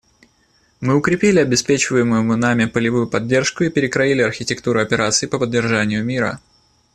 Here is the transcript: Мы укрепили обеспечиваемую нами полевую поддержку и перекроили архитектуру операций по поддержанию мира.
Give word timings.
Мы 0.79 0.95
укрепили 0.95 1.37
обеспечиваемую 1.41 2.35
нами 2.35 2.65
полевую 2.65 3.05
поддержку 3.07 3.65
и 3.65 3.69
перекроили 3.69 4.23
архитектуру 4.23 4.81
операций 4.81 5.27
по 5.29 5.37
поддержанию 5.37 6.03
мира. 6.03 6.41